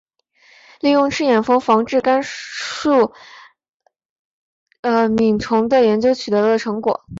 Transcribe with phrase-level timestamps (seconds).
[0.79, 3.13] 利用赤眼蜂防治甘蔗
[4.81, 6.99] 螟虫的研究取得成功。